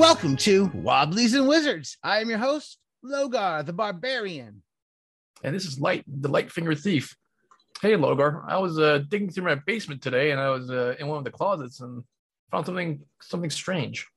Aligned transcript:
Welcome 0.00 0.38
to 0.38 0.70
Wobblies 0.72 1.34
and 1.34 1.46
Wizards. 1.46 1.98
I 2.02 2.20
am 2.20 2.30
your 2.30 2.38
host, 2.38 2.78
Logar 3.04 3.66
the 3.66 3.74
Barbarian. 3.74 4.62
And 5.44 5.54
this 5.54 5.66
is 5.66 5.78
Light, 5.78 6.04
the 6.06 6.30
Light 6.30 6.50
Finger 6.50 6.74
Thief. 6.74 7.14
Hey, 7.82 7.92
Logar. 7.92 8.42
I 8.48 8.56
was 8.56 8.78
uh, 8.78 9.02
digging 9.10 9.28
through 9.28 9.44
my 9.44 9.56
basement 9.56 10.00
today, 10.00 10.30
and 10.30 10.40
I 10.40 10.48
was 10.48 10.70
uh, 10.70 10.94
in 10.98 11.06
one 11.06 11.18
of 11.18 11.24
the 11.24 11.30
closets 11.30 11.80
and 11.80 12.02
found 12.50 12.64
something 12.64 13.00
something 13.20 13.50
strange. 13.50 14.08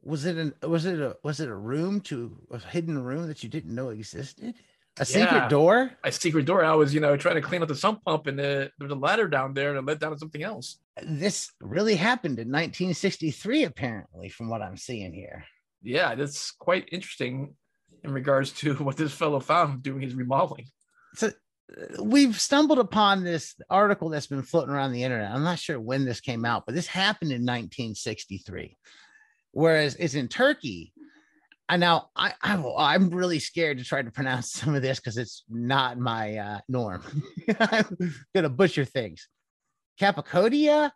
Was 0.00 0.24
it 0.24 0.38
an 0.38 0.54
was 0.62 0.86
it 0.86 0.98
a 0.98 1.14
was 1.22 1.38
it 1.38 1.50
a 1.50 1.54
room 1.54 2.00
to 2.08 2.38
a 2.50 2.58
hidden 2.58 2.98
room 3.04 3.28
that 3.28 3.42
you 3.42 3.50
didn't 3.50 3.74
know 3.74 3.90
existed? 3.90 4.54
A 4.98 5.04
secret 5.04 5.32
Yeah. 5.34 5.48
door? 5.48 5.90
A 6.04 6.12
secret 6.12 6.46
door. 6.46 6.64
I 6.64 6.74
was, 6.74 6.94
you 6.94 7.00
know, 7.00 7.16
trying 7.16 7.34
to 7.34 7.40
clean 7.40 7.62
up 7.62 7.68
the 7.68 7.74
sump 7.74 8.04
pump, 8.04 8.26
and 8.28 8.38
uh, 8.38 8.44
there 8.44 8.70
was 8.80 8.92
a 8.92 8.94
ladder 8.94 9.26
down 9.26 9.52
there, 9.54 9.70
and 9.70 9.78
it 9.78 9.84
led 9.84 9.98
down 9.98 10.12
to 10.12 10.18
something 10.18 10.42
else. 10.42 10.78
This 11.02 11.50
really 11.60 11.96
happened 11.96 12.38
in 12.38 12.48
1963, 12.48 13.64
apparently, 13.64 14.28
from 14.28 14.48
what 14.48 14.62
I'm 14.62 14.76
seeing 14.76 15.12
here. 15.12 15.44
Yeah, 15.82 16.14
that's 16.14 16.52
quite 16.52 16.88
interesting 16.92 17.54
in 18.04 18.12
regards 18.12 18.52
to 18.52 18.74
what 18.84 18.96
this 18.96 19.12
fellow 19.12 19.40
found 19.40 19.82
doing 19.82 20.00
his 20.00 20.14
remodeling. 20.14 20.66
So 21.14 21.28
uh, 21.28 22.02
we've 22.02 22.40
stumbled 22.40 22.78
upon 22.78 23.24
this 23.24 23.56
article 23.68 24.10
that's 24.10 24.28
been 24.28 24.42
floating 24.42 24.72
around 24.72 24.92
the 24.92 25.02
internet. 25.02 25.32
I'm 25.32 25.42
not 25.42 25.58
sure 25.58 25.80
when 25.80 26.04
this 26.04 26.20
came 26.20 26.44
out, 26.44 26.66
but 26.66 26.74
this 26.76 26.86
happened 26.86 27.32
in 27.32 27.42
1963. 27.42 28.76
Whereas 29.50 29.94
it's 29.96 30.14
in 30.14 30.28
Turkey. 30.28 30.92
And 31.68 31.80
now 31.80 32.10
I, 32.14 32.34
I 32.42 32.62
I'm 32.78 33.10
really 33.10 33.38
scared 33.38 33.78
to 33.78 33.84
try 33.84 34.02
to 34.02 34.10
pronounce 34.10 34.52
some 34.52 34.74
of 34.74 34.82
this 34.82 35.00
because 35.00 35.16
it's 35.16 35.44
not 35.48 35.98
my 35.98 36.36
uh, 36.36 36.58
norm. 36.68 37.02
I'm 37.60 38.14
gonna 38.34 38.48
butcher 38.48 38.84
things. 38.84 39.28
Cappadocia, 39.98 40.92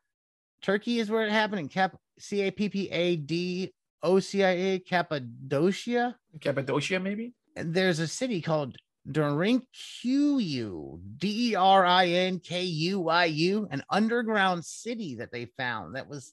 Turkey 0.62 0.98
is 0.98 1.10
where 1.10 1.24
it 1.24 1.32
happened. 1.32 1.60
In 1.60 1.68
Cap 1.68 1.96
C 2.18 2.42
A 2.42 2.50
P 2.50 2.68
P 2.68 2.90
A 2.90 3.16
D 3.16 3.72
O 4.02 4.20
C 4.20 4.44
I 4.44 4.50
A 4.50 4.78
Cappadocia 4.80 6.16
Cappadocia, 6.40 7.00
maybe? 7.00 7.34
and 7.58 7.74
there's 7.74 7.98
a 7.98 8.06
city 8.06 8.40
called 8.40 8.76
Derinkuyu, 9.10 11.00
D 11.18 11.50
E 11.50 11.54
R 11.54 11.84
I 11.84 12.06
N 12.06 12.38
K 12.38 12.62
U 12.62 13.08
I 13.08 13.24
U, 13.26 13.68
an 13.70 13.82
underground 13.90 14.64
city 14.64 15.16
that 15.16 15.32
they 15.32 15.46
found 15.56 15.96
that 15.96 16.08
was, 16.08 16.32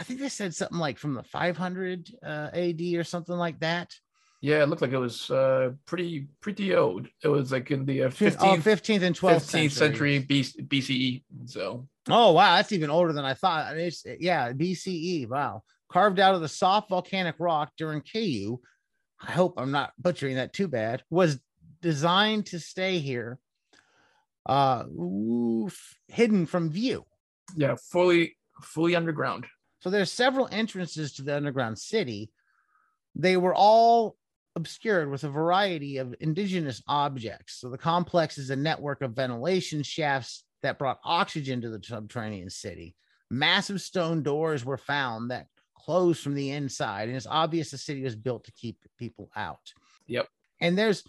I 0.00 0.02
think 0.02 0.18
they 0.18 0.30
said 0.30 0.54
something 0.54 0.78
like 0.78 0.96
from 0.98 1.12
the 1.12 1.22
500 1.22 2.08
uh, 2.24 2.48
AD 2.54 2.80
or 2.94 3.04
something 3.04 3.34
like 3.36 3.60
that. 3.60 3.94
Yeah, 4.40 4.62
it 4.62 4.70
looked 4.70 4.80
like 4.80 4.92
it 4.92 4.98
was 4.98 5.30
uh, 5.30 5.72
pretty 5.84 6.28
pretty 6.40 6.74
old. 6.74 7.06
It 7.22 7.28
was 7.28 7.52
like 7.52 7.70
in 7.70 7.84
the 7.84 8.04
uh, 8.04 8.10
Fif- 8.10 8.38
oh, 8.40 8.56
15th, 8.56 8.62
15th 8.62 9.02
and 9.02 9.14
12th 9.14 9.34
15th 9.52 9.70
century 9.72 10.20
BCE. 10.24 11.22
So 11.44 11.86
Oh, 12.08 12.32
wow. 12.32 12.56
That's 12.56 12.72
even 12.72 12.88
older 12.88 13.12
than 13.12 13.26
I 13.26 13.34
thought. 13.34 13.76
It's, 13.76 14.02
yeah, 14.18 14.50
BCE. 14.54 15.28
Wow. 15.28 15.62
Carved 15.92 16.18
out 16.18 16.34
of 16.34 16.40
the 16.40 16.48
soft 16.48 16.88
volcanic 16.88 17.34
rock 17.38 17.72
during 17.76 18.00
KU. 18.00 18.58
I 19.20 19.32
hope 19.32 19.54
I'm 19.58 19.70
not 19.72 19.92
butchering 19.98 20.36
that 20.36 20.54
too 20.54 20.68
bad. 20.68 21.02
Was 21.10 21.38
designed 21.82 22.46
to 22.46 22.58
stay 22.58 23.00
here, 23.00 23.38
uh, 24.46 24.84
ooh, 24.88 25.66
f- 25.66 25.94
hidden 26.08 26.46
from 26.46 26.70
view. 26.70 27.04
yeah, 27.54 27.74
fully 27.90 28.38
fully 28.62 28.96
underground. 28.96 29.46
So 29.80 29.90
there's 29.90 30.12
several 30.12 30.48
entrances 30.50 31.12
to 31.14 31.22
the 31.22 31.36
underground 31.36 31.78
city. 31.78 32.30
They 33.14 33.36
were 33.36 33.54
all 33.54 34.16
obscured 34.56 35.10
with 35.10 35.24
a 35.24 35.30
variety 35.30 35.98
of 35.98 36.14
indigenous 36.20 36.82
objects. 36.86 37.60
So 37.60 37.70
the 37.70 37.78
complex 37.78 38.38
is 38.38 38.50
a 38.50 38.56
network 38.56 39.02
of 39.02 39.12
ventilation 39.12 39.82
shafts 39.82 40.44
that 40.62 40.78
brought 40.78 41.00
oxygen 41.04 41.60
to 41.62 41.70
the 41.70 41.82
subterranean 41.82 42.50
city. 42.50 42.94
Massive 43.30 43.80
stone 43.80 44.22
doors 44.22 44.64
were 44.64 44.76
found 44.76 45.30
that 45.30 45.46
closed 45.74 46.22
from 46.22 46.34
the 46.34 46.50
inside, 46.50 47.08
and 47.08 47.16
it's 47.16 47.26
obvious 47.26 47.70
the 47.70 47.78
city 47.78 48.02
was 48.02 48.16
built 48.16 48.44
to 48.44 48.52
keep 48.52 48.78
people 48.98 49.30
out. 49.36 49.72
Yep. 50.08 50.28
And 50.60 50.76
there's 50.76 51.04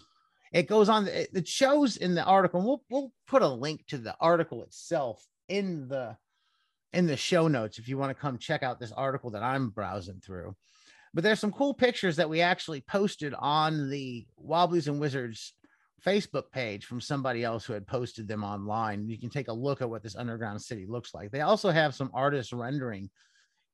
it 0.52 0.68
goes 0.68 0.88
on 0.88 1.08
it 1.08 1.30
it 1.34 1.48
shows 1.48 1.96
in 1.96 2.14
the 2.14 2.24
article 2.24 2.60
and 2.60 2.66
we'll 2.66 2.82
we'll 2.90 3.12
put 3.26 3.42
a 3.42 3.48
link 3.48 3.86
to 3.88 3.98
the 3.98 4.14
article 4.20 4.62
itself 4.62 5.26
in 5.48 5.88
the 5.88 6.16
in 6.92 7.06
the 7.06 7.16
show 7.16 7.48
notes 7.48 7.78
if 7.78 7.88
you 7.88 7.98
want 7.98 8.10
to 8.10 8.20
come 8.20 8.38
check 8.38 8.62
out 8.62 8.78
this 8.78 8.92
article 8.92 9.30
that 9.30 9.42
I'm 9.42 9.70
browsing 9.70 10.20
through. 10.20 10.54
But 11.14 11.24
there's 11.24 11.40
some 11.40 11.52
cool 11.52 11.74
pictures 11.74 12.16
that 12.16 12.30
we 12.30 12.40
actually 12.40 12.80
posted 12.80 13.34
on 13.38 13.90
the 13.90 14.26
Wobblies 14.36 14.88
and 14.88 14.98
Wizards 14.98 15.54
Facebook 16.04 16.50
page 16.50 16.86
from 16.86 17.00
somebody 17.00 17.44
else 17.44 17.64
who 17.64 17.74
had 17.74 17.86
posted 17.86 18.26
them 18.26 18.42
online. 18.42 19.08
You 19.08 19.18
can 19.18 19.30
take 19.30 19.48
a 19.48 19.52
look 19.52 19.82
at 19.82 19.90
what 19.90 20.02
this 20.02 20.16
underground 20.16 20.60
city 20.60 20.86
looks 20.88 21.14
like. 21.14 21.30
They 21.30 21.42
also 21.42 21.70
have 21.70 21.94
some 21.94 22.10
artist 22.14 22.52
rendering 22.52 23.10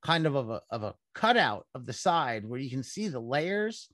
kind 0.03 0.27
of 0.27 0.37
of 0.37 0.51
a, 0.51 0.61
of 0.71 0.83
a 0.83 0.95
cutout 1.15 1.67
of 1.75 1.87
the 1.87 1.93
side 1.93 2.45
where 2.45 2.61
you 2.61 2.71
can 2.71 2.83
see 2.83 3.09
the 3.09 3.21
layers 3.21 3.89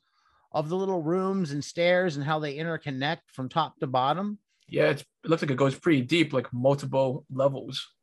of 0.53 0.69
the 0.69 0.77
little 0.77 1.03
rooms 1.03 1.51
and 1.51 1.65
stairs 1.65 2.17
and 2.17 2.25
how 2.25 2.39
they 2.39 2.57
interconnect 2.57 3.21
from 3.33 3.49
top 3.49 3.79
to 3.81 3.87
bottom. 3.87 4.39
Yeah, 4.69 4.91
it 4.91 5.05
looks 5.25 5.43
like 5.43 5.51
it 5.51 5.57
goes 5.57 5.79
pretty 5.79 6.03
deep, 6.03 6.33
like 6.33 6.53
multiple 6.53 7.27
levels. 7.31 7.94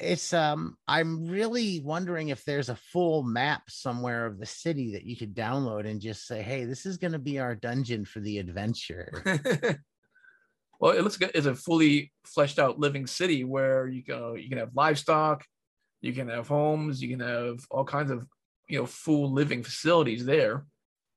It's 0.00 0.32
um 0.32 0.76
i'm 0.86 1.26
really 1.26 1.80
wondering 1.80 2.28
if 2.28 2.44
there's 2.44 2.68
a 2.68 2.76
full 2.76 3.22
map 3.22 3.62
somewhere 3.68 4.26
of 4.26 4.38
the 4.38 4.46
city 4.46 4.92
that 4.92 5.04
you 5.04 5.16
could 5.16 5.34
download 5.34 5.88
and 5.88 6.00
just 6.00 6.26
say 6.26 6.40
hey 6.40 6.64
this 6.64 6.86
is 6.86 6.98
going 6.98 7.12
to 7.12 7.18
be 7.18 7.38
our 7.38 7.54
dungeon 7.54 8.04
for 8.04 8.20
the 8.20 8.38
adventure 8.38 9.22
well, 10.80 10.96
it 10.96 11.02
looks 11.02 11.20
like 11.20 11.32
it's 11.34 11.46
a 11.46 11.54
fully 11.54 12.12
fleshed 12.24 12.58
out 12.58 12.78
living 12.78 13.06
city 13.06 13.44
where 13.44 13.88
you 13.88 14.02
go 14.02 14.34
you 14.34 14.48
can 14.48 14.58
have 14.58 14.74
livestock, 14.74 15.44
you 16.00 16.12
can 16.12 16.28
have 16.28 16.48
homes, 16.48 17.02
you 17.02 17.08
can 17.08 17.20
have 17.26 17.58
all 17.70 17.84
kinds 17.84 18.10
of 18.10 18.26
you 18.68 18.78
know 18.78 18.86
full 18.86 19.32
living 19.32 19.62
facilities 19.62 20.24
there. 20.24 20.64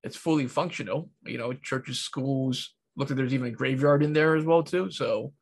It's 0.03 0.18
fully 0.18 0.48
functional. 0.48 1.09
You 1.25 1.38
know, 1.38 1.53
churches, 1.53 2.00
schools. 2.00 2.74
Looks 2.96 3.12
like 3.12 3.18
there's 3.18 3.34
even 3.34 3.48
a 3.48 3.52
graveyard 3.52 4.03
in 4.03 4.13
there 4.13 4.36
as 4.36 4.46
well 4.46 4.63
too. 4.63 4.90
So 4.90 5.34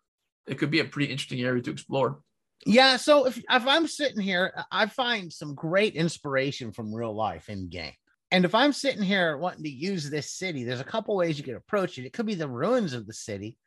it 0.47 0.57
could 0.57 0.69
be 0.69 0.81
a 0.81 0.85
pretty 0.85 1.11
interesting 1.11 1.41
area 1.41 1.61
to 1.63 1.71
explore. 1.71 2.19
Yeah 2.65 2.97
so 2.97 3.25
if, 3.25 3.37
if 3.37 3.67
i'm 3.67 3.87
sitting 3.87 4.21
here 4.21 4.51
uh, 4.55 4.63
i 4.71 4.85
find 4.85 5.31
some 5.31 5.55
great 5.55 5.95
inspiration 5.95 6.71
from 6.71 6.93
real 6.93 7.15
life 7.15 7.49
in 7.49 7.69
game. 7.69 7.93
And 8.31 8.45
if 8.45 8.53
i'm 8.53 8.73
sitting 8.73 9.01
here 9.01 9.37
wanting 9.37 9.63
to 9.63 9.69
use 9.69 10.09
this 10.09 10.31
city 10.31 10.63
there's 10.63 10.79
a 10.79 10.85
couple 10.85 11.15
ways 11.15 11.37
you 11.37 11.43
could 11.43 11.55
approach 11.55 11.97
it. 11.97 12.05
It 12.05 12.13
could 12.13 12.25
be 12.25 12.35
the 12.35 12.47
ruins 12.47 12.93
of 12.93 13.07
the 13.07 13.13
city. 13.13 13.57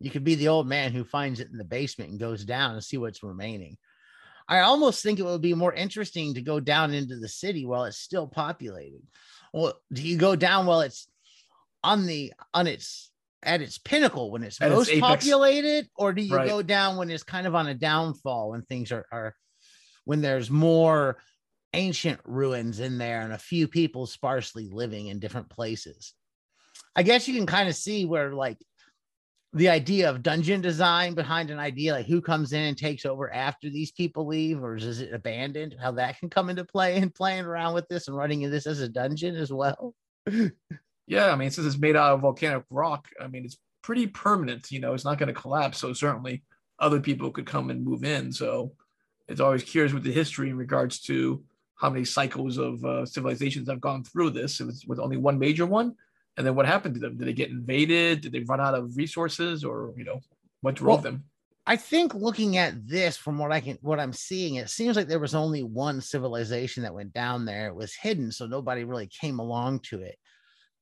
You 0.00 0.10
could 0.10 0.24
be 0.24 0.34
the 0.34 0.48
old 0.48 0.66
man 0.66 0.92
who 0.92 1.04
finds 1.04 1.40
it 1.40 1.50
in 1.50 1.58
the 1.58 1.64
basement 1.64 2.10
and 2.10 2.18
goes 2.18 2.44
down 2.44 2.72
and 2.72 2.82
see 2.82 2.96
what's 2.96 3.22
remaining. 3.22 3.76
I 4.48 4.60
almost 4.60 5.02
think 5.02 5.18
it 5.18 5.24
would 5.24 5.40
be 5.40 5.54
more 5.54 5.72
interesting 5.72 6.34
to 6.34 6.42
go 6.42 6.58
down 6.58 6.92
into 6.92 7.16
the 7.16 7.28
city 7.28 7.64
while 7.64 7.84
it's 7.84 7.98
still 7.98 8.26
populated. 8.26 9.02
Well 9.52 9.74
do 9.92 10.02
you 10.02 10.16
go 10.16 10.36
down 10.36 10.66
while 10.66 10.80
it's 10.80 11.08
on 11.84 12.06
the 12.06 12.32
on 12.52 12.66
its 12.66 13.11
at 13.42 13.60
its 13.62 13.78
pinnacle 13.78 14.30
when 14.30 14.42
it's 14.42 14.60
At 14.60 14.70
most 14.70 14.90
populated 15.00 15.88
or 15.96 16.12
do 16.12 16.22
you 16.22 16.36
Right. 16.36 16.48
go 16.48 16.62
down 16.62 16.96
when 16.96 17.10
it's 17.10 17.22
kind 17.22 17.46
of 17.46 17.54
on 17.54 17.66
a 17.68 17.74
downfall 17.74 18.50
when 18.50 18.62
things 18.62 18.92
are, 18.92 19.06
are 19.12 19.34
when 20.04 20.20
there's 20.20 20.50
more 20.50 21.18
ancient 21.74 22.20
ruins 22.24 22.80
in 22.80 22.98
there 22.98 23.22
and 23.22 23.32
a 23.32 23.38
few 23.38 23.66
people 23.66 24.06
sparsely 24.06 24.68
living 24.68 25.08
in 25.08 25.18
different 25.18 25.48
places? 25.48 26.14
I 26.94 27.02
guess 27.02 27.26
you 27.26 27.34
can 27.34 27.46
kind 27.46 27.68
of 27.68 27.74
see 27.74 28.04
where 28.04 28.32
like 28.34 28.58
the 29.54 29.68
idea 29.68 30.08
of 30.08 30.22
dungeon 30.22 30.60
design 30.60 31.14
behind 31.14 31.50
an 31.50 31.58
idea 31.58 31.92
like 31.92 32.06
who 32.06 32.22
comes 32.22 32.52
in 32.52 32.62
and 32.62 32.76
takes 32.78 33.04
over 33.04 33.32
after 33.32 33.68
these 33.68 33.92
people 33.92 34.26
leave 34.26 34.62
or 34.62 34.76
is 34.76 35.00
it 35.00 35.12
abandoned? 35.12 35.76
How 35.80 35.92
that 35.92 36.18
can 36.18 36.30
come 36.30 36.48
into 36.48 36.64
play 36.64 36.96
and 36.96 37.14
playing 37.14 37.44
around 37.44 37.74
with 37.74 37.86
this 37.88 38.08
and 38.08 38.16
running 38.16 38.48
this 38.50 38.66
as 38.66 38.80
a 38.80 38.88
dungeon 38.88 39.36
as 39.36 39.52
well 39.52 39.94
Yeah, 41.12 41.30
I 41.30 41.36
mean, 41.36 41.50
since 41.50 41.66
it's 41.66 41.76
made 41.76 41.94
out 41.94 42.14
of 42.14 42.22
volcanic 42.22 42.64
rock, 42.70 43.06
I 43.20 43.26
mean, 43.26 43.44
it's 43.44 43.58
pretty 43.82 44.06
permanent. 44.06 44.72
You 44.72 44.80
know, 44.80 44.94
it's 44.94 45.04
not 45.04 45.18
going 45.18 45.26
to 45.26 45.38
collapse. 45.38 45.76
So 45.76 45.92
certainly, 45.92 46.42
other 46.78 47.00
people 47.00 47.30
could 47.30 47.44
come 47.44 47.68
and 47.68 47.84
move 47.84 48.02
in. 48.02 48.32
So 48.32 48.72
it's 49.28 49.38
always 49.38 49.62
curious 49.62 49.92
with 49.92 50.04
the 50.04 50.12
history 50.12 50.48
in 50.48 50.56
regards 50.56 51.00
to 51.02 51.44
how 51.76 51.90
many 51.90 52.06
cycles 52.06 52.56
of 52.56 52.82
uh, 52.82 53.04
civilizations 53.04 53.68
have 53.68 53.78
gone 53.78 54.04
through 54.04 54.30
this. 54.30 54.58
It 54.58 54.64
was 54.64 54.86
with 54.86 54.98
only 54.98 55.18
one 55.18 55.38
major 55.38 55.66
one, 55.66 55.94
and 56.38 56.46
then 56.46 56.54
what 56.54 56.64
happened 56.64 56.94
to 56.94 57.00
them? 57.00 57.18
Did 57.18 57.28
they 57.28 57.34
get 57.34 57.50
invaded? 57.50 58.22
Did 58.22 58.32
they 58.32 58.40
run 58.40 58.62
out 58.62 58.74
of 58.74 58.96
resources, 58.96 59.64
or 59.64 59.92
you 59.98 60.04
know, 60.04 60.18
what 60.62 60.76
drove 60.76 61.02
Well, 61.02 61.12
them? 61.12 61.24
I 61.66 61.76
think 61.76 62.14
looking 62.14 62.56
at 62.56 62.88
this 62.88 63.18
from 63.18 63.36
what 63.36 63.52
I 63.52 63.60
can 63.60 63.76
what 63.82 64.00
I'm 64.00 64.14
seeing, 64.14 64.54
it 64.54 64.70
seems 64.70 64.96
like 64.96 65.08
there 65.08 65.18
was 65.18 65.34
only 65.34 65.62
one 65.62 66.00
civilization 66.00 66.84
that 66.84 66.94
went 66.94 67.12
down 67.12 67.44
there. 67.44 67.66
It 67.66 67.74
was 67.74 67.94
hidden, 67.94 68.32
so 68.32 68.46
nobody 68.46 68.84
really 68.84 69.08
came 69.08 69.40
along 69.40 69.80
to 69.90 70.00
it. 70.00 70.16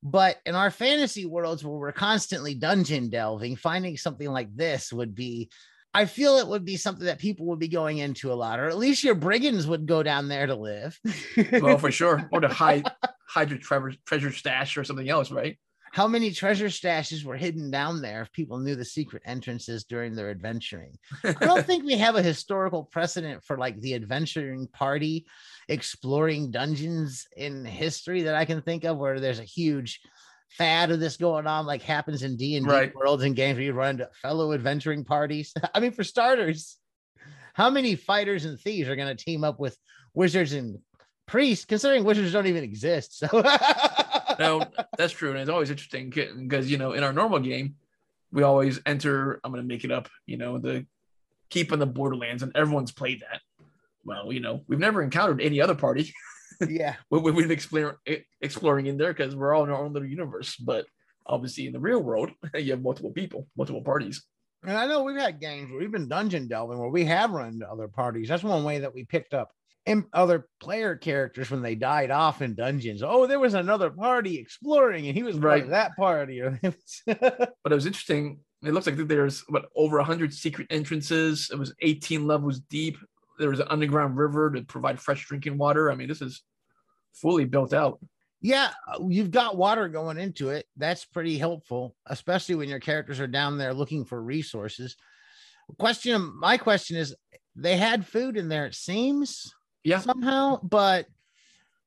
But 0.03 0.39
in 0.47 0.55
our 0.55 0.71
fantasy 0.71 1.27
worlds 1.27 1.65
where 1.65 1.77
we're 1.77 1.93
constantly 1.93 2.55
dungeon 2.55 3.11
delving, 3.11 3.57
finding 3.57 3.97
something 3.97 4.29
like 4.31 4.55
this 4.55 4.93
would 4.93 5.15
be 5.15 5.51
I 5.93 6.05
feel 6.05 6.37
it 6.37 6.47
would 6.47 6.65
be 6.65 6.77
something 6.77 7.07
that 7.07 7.19
people 7.19 7.47
would 7.47 7.59
be 7.59 7.69
going 7.69 7.99
into 7.99 8.33
a 8.33 8.35
lot, 8.35 8.61
or 8.61 8.69
at 8.69 8.79
least 8.79 9.03
your 9.03 9.17
brigands 9.17 9.67
would 9.67 9.87
go 9.87 10.03
down 10.03 10.29
there 10.29 10.47
to 10.47 10.55
live. 10.55 10.99
Well, 11.53 11.79
for 11.79 11.91
sure, 11.91 12.29
or 12.33 12.41
to 12.41 12.49
hide 12.49 12.89
hide 13.27 13.51
your 13.51 13.59
treasure 13.59 13.93
treasure 14.07 14.33
stash 14.33 14.77
or 14.77 14.85
something 14.85 15.09
else, 15.09 15.31
right? 15.31 15.59
How 15.93 16.07
many 16.07 16.31
treasure 16.31 16.67
stashes 16.67 17.25
were 17.25 17.37
hidden 17.37 17.71
down 17.71 18.01
there 18.01 18.23
if 18.23 18.33
people 18.33 18.59
knew 18.59 18.77
the 18.77 18.85
secret 18.85 19.23
entrances 19.27 19.85
during 19.85 20.15
their 20.15 20.31
adventuring. 20.31 20.97
I 21.25 21.33
don't 21.33 21.67
think 21.67 21.85
we 21.85 21.99
have 21.99 22.15
a 22.15 22.23
historical 22.23 22.85
precedent 22.85 23.43
for 23.43 23.59
like 23.59 23.81
the 23.81 23.95
adventuring 23.95 24.69
party 24.69 25.27
exploring 25.69 26.51
dungeons 26.51 27.27
in 27.37 27.65
history 27.65 28.23
that 28.23 28.35
I 28.35 28.45
can 28.45 28.63
think 28.63 28.85
of 28.85 28.99
where 28.99 29.19
there's 29.19 29.41
a 29.41 29.45
huge 29.45 30.01
fad 30.59 30.91
of 30.91 31.01
this 31.01 31.17
going 31.17 31.47
on 31.47 31.67
like 31.67 31.83
happens 31.83 32.23
in 32.23 32.37
D&D 32.37 32.65
Right. 32.67 32.95
worlds 32.95 33.23
and 33.25 33.37
games 33.37 33.57
where 33.57 33.65
you 33.65 33.73
run 33.73 33.91
into 33.91 34.09
fellow 34.21 34.53
adventuring 34.53 35.05
parties. 35.05 35.53
I 35.75 35.81
mean 35.81 35.93
for 35.93 36.05
starters, 36.05 36.77
how 37.55 37.69
many 37.71 37.97
fighters 37.97 38.45
and 38.45 38.59
thieves 38.61 38.89
are 38.89 38.97
going 38.97 39.17
to 39.17 39.25
team 39.25 39.43
up 39.45 39.59
with 39.59 39.77
wizards 40.15 40.53
and 40.53 40.79
priests 41.27 41.65
considering 41.65 42.05
wizards 42.05 42.33
don't 42.33 42.47
even 42.47 42.65
exist. 42.65 43.19
So 43.19 43.29
no, 44.47 44.65
that's 44.97 45.13
true, 45.13 45.31
and 45.31 45.39
it's 45.39 45.51
always 45.51 45.71
interesting 45.71 46.11
because 46.11 46.71
you 46.71 46.79
know 46.79 46.93
in 46.93 47.03
our 47.03 47.13
normal 47.13 47.39
game, 47.41 47.77
we 48.33 48.43
always 48.43 48.81
enter. 48.87 49.41
I'm 49.45 49.53
going 49.53 49.63
to 49.63 49.69
make 49.69 49.85
it 49.85 49.93
up. 49.93 50.09
You 50.27 50.39
know 50.39 50.59
the 50.59 50.87
keep 51.51 51.73
on 51.73 51.79
the 51.79 51.87
Borderlands, 51.87 52.43
and 52.43 52.53
everyone's 52.55 52.93
played 52.93 53.21
that. 53.21 53.41
Well, 54.05 54.33
you 54.33 54.41
know 54.41 54.63
we've 54.67 54.79
never 54.79 55.03
encountered 55.03 55.43
any 55.43 55.61
other 55.61 55.75
party 55.75 56.15
yeah. 56.69 56.97
when 57.11 57.23
we've 57.23 57.35
been 57.35 57.51
exploring 57.51 57.97
exploring 58.41 58.87
in 58.87 58.97
there 58.97 59.13
because 59.13 59.37
we're 59.37 59.55
all 59.55 59.65
in 59.65 59.71
our 59.71 59.85
own 59.85 59.93
little 59.93 60.09
universe. 60.09 60.57
But 60.57 60.87
obviously, 61.27 61.67
in 61.67 61.75
the 61.75 61.81
real 61.81 62.03
world, 62.03 62.31
you 62.55 62.73
have 62.73 62.83
multiple 62.83 63.13
people, 63.13 63.47
multiple 63.57 63.83
parties. 63.83 64.25
And 64.63 64.77
I 64.77 64.87
know 64.87 65.03
we've 65.03 65.17
had 65.17 65.41
games 65.41 65.71
where 65.71 65.81
we've 65.81 65.93
been 65.93 66.09
dungeon 66.09 66.49
delving 66.49 66.79
where 66.79 66.91
we 66.91 67.05
have 67.07 67.31
run 67.31 67.55
into 67.55 67.71
other 67.71 67.89
parties. 67.89 68.29
That's 68.29 68.43
one 68.43 68.65
way 68.65 68.81
that 68.81 68.95
we 68.95 69.05
picked 69.05 69.33
up 69.33 69.53
in 69.87 70.05
other 70.13 70.47
player 70.61 70.95
characters 70.97 71.51
when 71.51 71.63
they 71.63 71.75
died 71.75 72.11
off 72.11 72.43
in 72.43 72.55
dungeons. 72.55 73.03
Oh, 73.03 73.27
there 73.27 73.41
was 73.41 73.55
another 73.55 73.91
party 73.91 74.39
exploring, 74.39 75.07
and 75.09 75.17
he 75.17 75.23
was 75.23 75.37
Right. 75.37 75.69
that 75.71 75.97
party. 75.97 76.41
Or 76.43 76.59
it 76.63 76.75
was- 76.75 77.03
But 77.63 77.73
it 77.73 77.75
was 77.75 77.87
interesting. 77.87 78.41
It 78.63 78.73
looks 78.75 78.87
like 78.87 78.97
there's 78.97 79.41
what 79.49 79.67
over 79.75 79.97
100 79.97 80.35
secret 80.35 80.67
entrances. 80.71 81.49
It 81.51 81.59
was 81.59 81.75
18 81.81 82.27
levels 82.27 82.61
deep. 82.61 82.99
There 83.39 83.49
was 83.49 83.61
an 83.61 83.69
underground 83.71 84.19
river 84.19 84.51
to 84.53 84.63
provide 84.63 85.01
fresh 85.01 85.27
drinking 85.27 85.57
water. 85.57 85.91
I 85.91 85.95
mean, 85.95 86.09
this 86.09 86.21
is 86.21 86.43
fully 87.15 87.47
built 87.47 87.73
out. 87.73 87.99
yeah, 88.43 88.71
uh, 88.87 88.99
you've 89.09 89.31
got 89.31 89.57
water 89.57 89.89
going 89.89 90.19
into 90.19 90.51
it. 90.51 90.67
That's 90.77 91.05
pretty 91.07 91.39
helpful, 91.39 91.97
especially 92.07 92.55
when 92.55 92.69
your 92.69 92.81
characters 92.81 93.19
are 93.19 93.27
down 93.27 93.57
there 93.59 93.73
looking 93.75 94.05
for 94.05 94.23
resources. 94.23 94.95
Question 95.79 96.33
my 96.39 96.59
question 96.59 96.97
is 96.99 97.15
they 97.57 97.77
had 97.77 98.07
food 98.07 98.37
in 98.37 98.49
there, 98.49 98.67
it 98.67 98.75
seems. 98.75 99.55
Yeah. 99.85 100.01
somehow, 100.01 100.61
but 100.63 101.07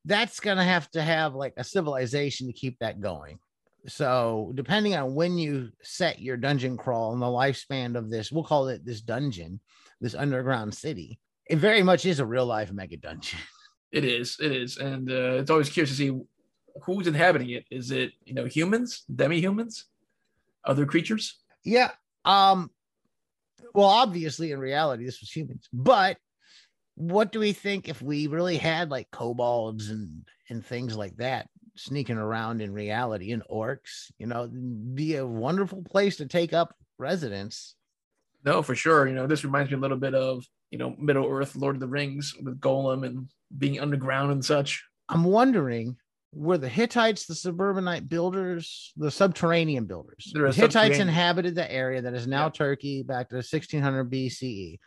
that's 0.04 0.40
gonna 0.40 0.64
have 0.64 0.90
to 0.92 1.02
have 1.02 1.34
like 1.34 1.54
a 1.56 1.64
civilization 1.64 2.46
to 2.46 2.52
keep 2.52 2.78
that 2.80 3.00
going. 3.00 3.38
So, 3.86 4.52
depending 4.54 4.94
on 4.94 5.14
when 5.14 5.36
you 5.36 5.70
set 5.82 6.20
your 6.20 6.36
dungeon 6.36 6.76
crawl 6.76 7.12
and 7.12 7.20
the 7.20 7.26
lifespan 7.26 7.96
of 7.96 8.10
this, 8.10 8.32
we'll 8.32 8.44
call 8.44 8.68
it 8.68 8.84
this 8.84 9.02
dungeon, 9.02 9.60
this 10.00 10.14
underground 10.14 10.74
city. 10.74 11.18
It 11.46 11.56
very 11.56 11.82
much 11.82 12.06
is 12.06 12.18
a 12.18 12.26
real 12.26 12.46
life 12.46 12.72
mega 12.72 12.96
dungeon. 12.96 13.38
It 13.92 14.04
is. 14.04 14.36
It 14.40 14.50
is. 14.50 14.78
And 14.78 15.08
uh, 15.08 15.34
it's 15.38 15.52
always 15.52 15.70
curious 15.70 15.90
to 15.90 15.96
see 15.96 16.20
who's 16.82 17.06
inhabiting 17.06 17.50
it. 17.50 17.64
Is 17.70 17.92
it, 17.92 18.10
you 18.24 18.34
know, 18.34 18.44
humans, 18.44 19.04
demi 19.14 19.38
humans, 19.38 19.84
other 20.64 20.84
creatures? 20.84 21.38
Yeah. 21.64 21.92
Um. 22.24 22.72
Well, 23.72 23.86
obviously, 23.86 24.50
in 24.50 24.58
reality, 24.58 25.04
this 25.04 25.20
was 25.20 25.30
humans. 25.30 25.68
But 25.72 26.16
what 26.96 27.32
do 27.32 27.40
we 27.40 27.52
think 27.52 27.88
if 27.88 28.00
we 28.00 28.26
really 28.26 28.56
had 28.56 28.90
like 28.90 29.10
kobolds 29.10 29.90
and 29.90 30.24
and 30.48 30.64
things 30.64 30.96
like 30.96 31.16
that 31.16 31.48
sneaking 31.76 32.18
around 32.18 32.60
in 32.60 32.72
reality 32.72 33.32
and 33.32 33.42
orcs? 33.50 34.10
You 34.18 34.26
know, 34.26 34.48
be 34.48 35.16
a 35.16 35.26
wonderful 35.26 35.82
place 35.82 36.16
to 36.16 36.26
take 36.26 36.52
up 36.52 36.74
residence. 36.98 37.74
No, 38.44 38.62
for 38.62 38.74
sure. 38.74 39.08
You 39.08 39.14
know, 39.14 39.26
this 39.26 39.44
reminds 39.44 39.70
me 39.70 39.78
a 39.78 39.80
little 39.80 39.96
bit 39.96 40.14
of, 40.14 40.44
you 40.70 40.78
know, 40.78 40.94
Middle 40.98 41.26
Earth, 41.26 41.56
Lord 41.56 41.76
of 41.76 41.80
the 41.80 41.88
Rings 41.88 42.34
with 42.42 42.60
Gollum 42.60 43.06
and 43.06 43.28
being 43.56 43.80
underground 43.80 44.32
and 44.32 44.44
such. 44.44 44.84
I'm 45.08 45.24
wondering. 45.24 45.96
Were 46.36 46.58
the 46.58 46.68
Hittites 46.68 47.26
the 47.26 47.34
suburbanite 47.36 48.08
builders, 48.08 48.92
the 48.96 49.08
subterranean 49.08 49.84
builders? 49.84 50.32
The 50.34 50.50
Hittites 50.52 50.98
inhabited 50.98 51.54
the 51.54 51.70
area 51.70 52.02
that 52.02 52.12
is 52.12 52.26
now 52.26 52.46
Yeah. 52.46 52.50
Turkey 52.50 53.02
back 53.04 53.28
to 53.28 53.36
1600 53.36 54.10
BCE. 54.10 54.80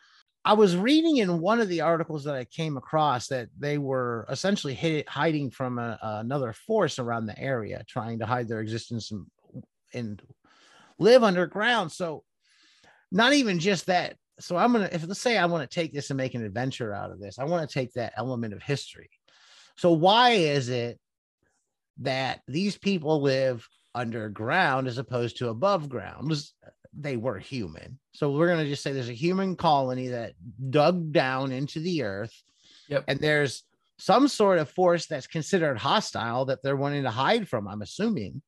I 0.48 0.54
was 0.54 0.78
reading 0.78 1.18
in 1.18 1.42
one 1.42 1.60
of 1.60 1.68
the 1.68 1.82
articles 1.82 2.24
that 2.24 2.36
I 2.36 2.46
came 2.46 2.78
across 2.78 3.28
that 3.28 3.50
they 3.60 3.78
were 3.78 4.26
essentially 4.30 4.74
hid, 4.74 5.06
hiding 5.06 5.52
from 5.52 5.78
a, 5.78 6.00
another 6.02 6.54
force 6.54 7.00
around 7.00 7.26
the 7.26 7.38
area, 7.38 7.84
trying 7.86 8.20
to 8.20 8.26
hide 8.26 8.48
their 8.48 8.62
existence 8.62 9.12
and, 9.12 9.26
and 9.94 10.22
live 11.00 11.22
underground. 11.22 11.92
So, 11.92 12.24
not 13.12 13.34
even 13.34 13.60
just 13.60 13.88
that. 13.88 14.16
So, 14.40 14.56
I'm 14.56 14.72
gonna, 14.72 14.88
if 14.90 15.06
let's 15.06 15.20
say 15.20 15.38
I 15.38 15.48
want 15.48 15.70
to 15.70 15.76
take 15.76 15.92
this 15.92 16.12
and 16.12 16.18
make 16.18 16.34
an 16.34 16.46
adventure 16.46 16.94
out 16.94 17.12
of 17.12 17.20
this, 17.20 17.40
I 17.40 17.44
want 17.44 17.70
to 17.70 17.74
take 17.74 17.92
that 17.94 18.14
element 18.16 18.54
of 18.54 18.64
history. 18.64 19.10
So, 19.76 19.92
why 19.92 20.30
is 20.30 20.70
it 20.70 20.98
that 21.98 22.40
these 22.48 22.78
people 22.78 23.22
live 23.22 23.68
underground 23.94 24.88
as 24.88 24.98
opposed 24.98 25.40
to 25.40 25.50
above 25.50 25.90
ground? 25.90 26.32
They 27.00 27.16
were 27.16 27.38
human. 27.38 28.00
So 28.14 28.32
we're 28.32 28.48
going 28.48 28.64
to 28.64 28.70
just 28.70 28.82
say 28.82 28.92
there's 28.92 29.10
a 29.10 29.14
human 29.14 29.56
colony 29.56 30.08
that 30.10 30.34
dug 30.70 31.12
down 31.12 31.52
into 31.52 31.80
the 31.80 32.04
earth. 32.04 32.34
Yep. 32.90 33.04
And 33.08 33.20
there's 33.20 33.64
some 34.00 34.28
sort 34.28 34.60
of 34.60 34.70
force 34.70 35.06
that's 35.06 35.28
considered 35.28 35.78
hostile 35.78 36.46
that 36.46 36.64
they're 36.64 36.76
wanting 36.76 37.04
to 37.04 37.12
hide 37.12 37.48
from, 37.48 37.68
I'm 37.68 37.82
assuming. 37.82 38.42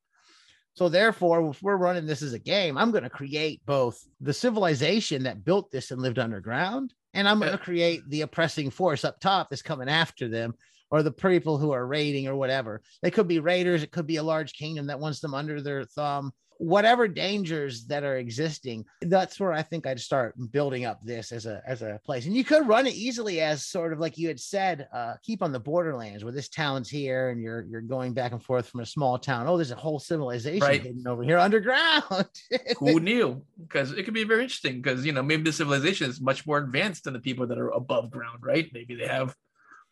So 0.76 0.88
therefore, 0.88 1.50
if 1.50 1.62
we're 1.62 1.76
running 1.76 2.06
this 2.06 2.22
as 2.22 2.34
a 2.34 2.40
game, 2.40 2.78
I'm 2.78 2.92
going 2.92 3.04
to 3.04 3.10
create 3.10 3.66
both 3.66 4.00
the 4.22 4.34
civilization 4.34 5.24
that 5.24 5.44
built 5.44 5.72
this 5.72 5.92
and 5.92 6.02
lived 6.02 6.20
underground, 6.20 6.94
and 7.14 7.28
I'm 7.28 7.40
going 7.40 7.52
to 7.52 7.58
create 7.58 8.02
the 8.08 8.22
oppressing 8.22 8.70
force 8.70 9.04
up 9.04 9.20
top 9.20 9.50
that's 9.50 9.62
coming 9.62 9.90
after 9.90 10.30
them, 10.30 10.54
or 10.90 11.04
the 11.04 11.12
people 11.12 11.58
who 11.58 11.72
are 11.72 11.86
raiding 11.86 12.28
or 12.28 12.36
whatever. 12.36 12.82
They 13.02 13.12
could 13.12 13.28
be 13.28 13.40
raiders, 13.40 13.84
it 13.84 13.92
could 13.92 14.08
be 14.08 14.18
a 14.18 14.24
large 14.24 14.54
kingdom 14.54 14.88
that 14.88 15.00
wants 15.00 15.20
them 15.20 15.34
under 15.34 15.62
their 15.62 15.84
thumb. 15.84 16.32
Whatever 16.60 17.08
dangers 17.08 17.86
that 17.86 18.04
are 18.04 18.18
existing, 18.18 18.86
that's 19.02 19.40
where 19.40 19.54
I 19.54 19.62
think 19.62 19.88
I'd 19.88 20.00
start 20.00 20.36
building 20.52 20.84
up 20.84 21.00
this 21.04 21.32
as 21.32 21.46
a 21.46 21.62
as 21.66 21.82
a 21.82 22.00
place. 22.04 22.26
And 22.26 22.36
you 22.36 22.44
could 22.44 22.68
run 22.68 22.86
it 22.86 22.94
easily 22.94 23.40
as 23.40 23.66
sort 23.66 23.94
of 23.94 24.00
like 24.00 24.18
you 24.18 24.28
had 24.28 24.40
said, 24.40 24.88
uh, 24.94 25.14
keep 25.24 25.42
on 25.42 25.54
the 25.54 25.60
borderlands 25.60 26.24
where 26.24 26.34
this 26.34 26.50
town's 26.50 26.90
here 26.90 27.30
and 27.30 27.42
you're 27.42 27.66
you're 27.70 27.80
going 27.80 28.14
back 28.14 28.34
and 28.34 28.44
forth 28.44 28.68
from 28.68 28.82
a 28.82 28.86
small 28.86 29.18
town. 29.18 29.48
Oh, 29.48 29.56
there's 29.56 29.72
a 29.72 29.76
whole 29.76 30.00
civilization 30.00 30.68
Right. 30.68 30.82
hidden 30.82 31.08
over 31.08 31.24
here 31.24 31.38
underground. 31.38 32.28
Who 32.80 33.00
knew? 33.00 33.42
Because 33.58 33.94
it 33.94 34.04
could 34.04 34.14
be 34.14 34.26
very 34.26 34.44
interesting. 34.44 34.82
Because 34.82 35.06
you 35.06 35.14
know, 35.14 35.24
maybe 35.24 35.44
the 35.44 35.54
civilization 35.54 36.10
is 36.10 36.20
much 36.20 36.46
more 36.46 36.58
advanced 36.58 37.06
than 37.06 37.14
the 37.14 37.20
people 37.20 37.48
that 37.48 37.58
are 37.58 37.70
above 37.70 38.12
ground, 38.12 38.40
right? 38.42 38.70
Maybe 38.74 38.96
they 38.96 39.08
have 39.08 39.34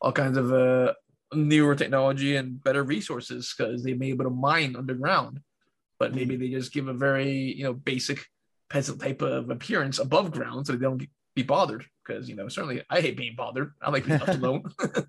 all 0.02 0.12
kinds 0.12 0.38
of 0.38 0.52
uh, 0.52 0.94
newer 1.34 1.76
technology 1.76 2.36
and 2.36 2.62
better 2.62 2.84
resources 2.84 3.54
because 3.58 3.84
they 3.84 3.94
may 3.94 4.08
be 4.08 4.12
able 4.12 4.26
to 4.26 4.32
mine 4.32 4.76
underground. 4.76 5.40
But 6.00 6.14
maybe 6.14 6.36
they 6.36 6.50
just 6.50 6.74
give 6.74 6.88
a 6.88 6.94
very 6.94 7.32
you 7.32 7.64
know 7.64 7.74
basic 7.74 8.26
peasant 8.70 9.02
type 9.02 9.22
of 9.22 9.50
appearance 9.50 10.00
above 10.00 10.32
ground, 10.32 10.68
so 10.68 10.74
they 10.74 10.80
don't 10.80 11.08
be 11.36 11.44
bothered. 11.44 11.86
Because 12.06 12.30
you 12.30 12.36
know, 12.36 12.48
certainly 12.48 12.84
I 12.90 13.02
hate 13.02 13.18
being 13.18 13.36
bothered. 13.36 13.74
I 13.82 13.90
like 13.90 14.06
being 14.06 14.20
left 14.20 14.40
alone. 14.42 14.64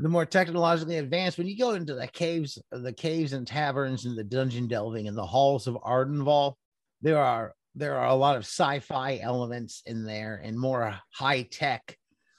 the 0.00 0.08
more 0.08 0.26
technologically 0.26 0.98
advanced 0.98 1.38
when 1.38 1.46
you 1.46 1.58
go 1.58 1.72
into 1.72 1.94
the 1.94 2.06
caves 2.06 2.58
the 2.70 2.92
caves 2.92 3.32
and 3.32 3.46
taverns 3.46 4.04
and 4.04 4.16
the 4.16 4.24
dungeon 4.24 4.68
delving 4.68 5.08
and 5.08 5.16
the 5.16 5.26
halls 5.26 5.66
of 5.66 5.78
Arden 5.82 6.22
Vul 6.24 6.56
there 7.02 7.18
are 7.18 7.54
there 7.74 7.96
are 7.96 8.08
a 8.08 8.14
lot 8.14 8.36
of 8.36 8.42
sci-fi 8.42 9.18
elements 9.22 9.82
in 9.86 10.04
there 10.04 10.40
and 10.42 10.58
more 10.58 10.98
high-tech 11.12 11.96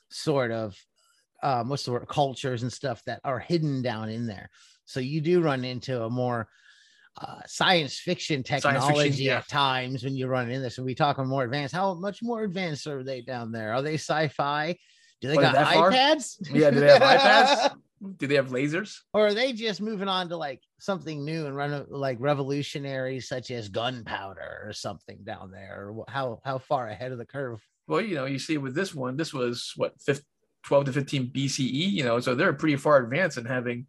sort 0.09 0.51
of 0.51 0.75
um, 1.43 1.69
what's 1.69 1.83
the 1.83 1.91
word 1.91 2.07
cultures 2.07 2.63
and 2.63 2.73
stuff 2.73 3.01
that 3.05 3.21
are 3.23 3.39
hidden 3.39 3.81
down 3.81 4.09
in 4.09 4.25
there 4.25 4.49
so 4.85 4.99
you 4.99 5.21
do 5.21 5.41
run 5.41 5.63
into 5.63 6.03
a 6.03 6.09
more 6.09 6.47
uh, 7.19 7.41
science 7.45 7.99
fiction 7.99 8.43
fiction, 8.43 8.61
technology 8.73 9.23
yeah. 9.23 9.37
at 9.37 9.47
times 9.47 10.03
when 10.03 10.15
you 10.15 10.27
run 10.27 10.49
in 10.49 10.61
this. 10.61 10.77
And 10.77 10.85
we 10.85 10.95
talking 10.95 11.27
more 11.27 11.43
advanced. 11.43 11.73
How 11.75 11.93
much 11.93 12.21
more 12.23 12.43
advanced 12.43 12.87
are 12.87 13.03
they 13.03 13.21
down 13.21 13.51
there? 13.51 13.73
Are 13.73 13.81
they 13.81 13.95
sci-fi? 13.95 14.77
Do 15.21 15.27
they 15.27 15.35
What, 15.35 15.53
got 15.53 15.73
far? 15.73 15.91
iPads? 15.91 16.37
yeah, 16.51 16.69
do 16.69 16.79
they 16.79 16.87
have 16.91 17.01
iPads? 17.01 17.75
Do 18.17 18.27
they 18.27 18.35
have 18.35 18.47
lasers? 18.47 18.95
or 19.13 19.27
are 19.27 19.33
they 19.33 19.51
just 19.51 19.81
moving 19.81 20.07
on 20.07 20.29
to 20.29 20.37
like 20.37 20.61
something 20.79 21.25
new 21.25 21.47
and 21.47 21.53
run 21.53 21.85
like 21.89 22.15
revolutionary 22.21 23.19
such 23.19 23.51
as 23.51 23.67
gunpowder 23.67 24.61
or 24.63 24.71
something 24.71 25.17
down 25.25 25.51
there 25.51 25.93
how 26.07 26.39
how 26.45 26.59
far 26.59 26.87
ahead 26.87 27.11
of 27.11 27.17
the 27.17 27.25
curve 27.25 27.59
Well, 27.89 27.99
you 27.99 28.15
know, 28.15 28.23
you 28.23 28.39
see 28.39 28.57
with 28.57 28.73
this 28.73 28.95
one, 28.95 29.17
this 29.17 29.33
was 29.33 29.73
what 29.75 29.99
15, 30.01 30.23
12 30.63 30.85
to 30.85 30.93
15 30.93 31.31
BCE, 31.33 31.91
you 31.91 32.05
know, 32.05 32.21
so 32.21 32.35
they're 32.35 32.53
pretty 32.53 32.77
far 32.77 33.03
advanced 33.03 33.37
in 33.37 33.43
having 33.43 33.87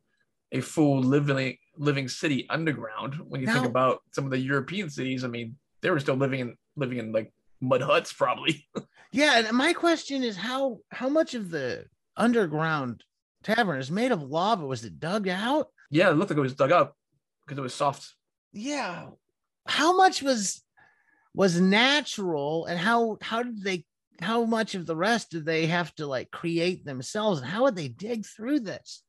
a 0.52 0.61
full 0.61 1.00
living 1.00 1.57
living 1.76 2.09
city 2.09 2.47
underground. 2.50 3.14
When 3.28 3.40
you 3.40 3.47
think 3.47 3.66
about 3.66 4.02
some 4.12 4.25
of 4.25 4.30
the 4.30 4.38
European 4.38 4.90
cities, 4.90 5.25
I 5.25 5.28
mean, 5.28 5.57
they 5.80 5.90
were 5.90 6.00
still 6.00 6.16
living 6.16 6.40
in 6.40 6.57
living 6.76 6.99
in 6.99 7.12
like 7.12 7.33
mud 7.61 7.83
huts, 7.83 8.12
probably. 8.23 8.66
yeah 9.12 9.38
and 9.38 9.57
my 9.57 9.73
question 9.73 10.23
is 10.23 10.37
how 10.37 10.78
how 10.90 11.09
much 11.09 11.35
of 11.35 11.50
the 11.50 11.85
underground 12.16 13.02
tavern 13.42 13.80
is 13.80 13.90
made 13.90 14.12
of 14.12 14.23
lava 14.23 14.64
was 14.64 14.85
it 14.85 15.00
dug 15.00 15.26
out 15.26 15.69
yeah, 15.90 16.09
it 16.11 16.14
looked 16.14 16.30
like 16.30 16.38
it 16.38 16.40
was 16.40 16.54
dug 16.54 16.71
up 16.71 16.97
because 17.45 17.59
it 17.59 17.62
was 17.62 17.75
soft 17.75 18.14
yeah, 18.52 19.07
how 19.66 19.97
much 19.97 20.23
was 20.23 20.62
was 21.35 21.61
natural, 21.61 22.66
and 22.66 22.78
how 22.78 23.19
how 23.23 23.42
did 23.42 23.62
they 23.62 23.85
how 24.21 24.45
much 24.45 24.75
of 24.75 24.87
the 24.87 24.97
rest 24.97 25.30
did 25.30 25.47
they 25.47 25.66
have 25.66 25.95
to 25.97 26.07
like 26.07 26.30
create 26.30 26.85
themselves, 26.85 27.40
and 27.40 27.49
how 27.49 27.62
would 27.62 27.76
they 27.76 27.88
dig 27.88 28.26
through 28.26 28.61
this? 28.61 29.02